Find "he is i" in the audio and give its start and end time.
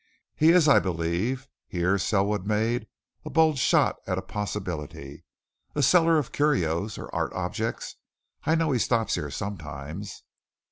0.35-0.79